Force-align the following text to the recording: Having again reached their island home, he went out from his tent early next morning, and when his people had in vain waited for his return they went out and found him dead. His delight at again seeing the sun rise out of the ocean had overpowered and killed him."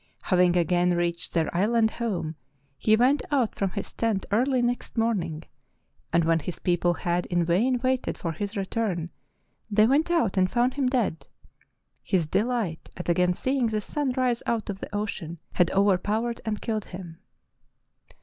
Having 0.23 0.57
again 0.57 0.95
reached 0.97 1.31
their 1.35 1.55
island 1.55 1.91
home, 1.91 2.35
he 2.75 2.95
went 2.95 3.21
out 3.29 3.53
from 3.53 3.69
his 3.69 3.93
tent 3.93 4.25
early 4.31 4.59
next 4.59 4.97
morning, 4.97 5.43
and 6.11 6.23
when 6.25 6.39
his 6.39 6.57
people 6.57 6.95
had 6.95 7.27
in 7.27 7.45
vain 7.45 7.79
waited 7.83 8.17
for 8.17 8.31
his 8.31 8.57
return 8.57 9.11
they 9.69 9.85
went 9.85 10.09
out 10.09 10.37
and 10.37 10.49
found 10.49 10.73
him 10.73 10.89
dead. 10.89 11.27
His 12.01 12.25
delight 12.25 12.89
at 12.97 13.09
again 13.09 13.35
seeing 13.35 13.67
the 13.67 13.79
sun 13.79 14.09
rise 14.17 14.41
out 14.47 14.71
of 14.71 14.79
the 14.79 14.89
ocean 14.91 15.37
had 15.53 15.69
overpowered 15.69 16.41
and 16.45 16.61
killed 16.63 16.85
him." 16.85 17.19